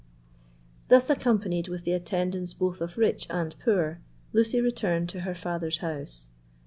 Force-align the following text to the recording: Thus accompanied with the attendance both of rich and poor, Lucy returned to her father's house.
Thus 0.87 1.11
accompanied 1.11 1.67
with 1.67 1.83
the 1.83 1.91
attendance 1.91 2.53
both 2.55 2.81
of 2.81 2.97
rich 2.97 3.27
and 3.29 3.53
poor, 3.63 4.01
Lucy 4.33 4.59
returned 4.59 5.09
to 5.09 5.19
her 5.19 5.35
father's 5.35 5.77
house. 5.77 6.27